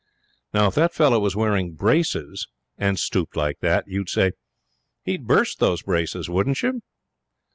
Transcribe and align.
Now, 0.51 0.65
if 0.65 0.73
that 0.73 0.95
fellow 0.95 1.19
was 1.19 1.35
wearing 1.35 1.75
braces 1.75 2.47
and 2.75 2.97
stooped 2.97 3.35
like 3.35 3.59
that, 3.59 3.83
you'd 3.87 4.09
say 4.09 4.31
he'd 5.03 5.27
burst 5.27 5.59
those 5.59 5.83
braces, 5.83 6.27
wouldn't 6.27 6.59
you?' 6.63 6.81